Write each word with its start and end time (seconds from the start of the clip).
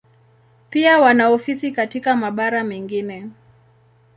Pia 0.69 0.99
wana 0.99 1.29
ofisi 1.29 1.71
katika 1.71 2.15
mabara 2.15 2.63
mengine. 2.63 3.29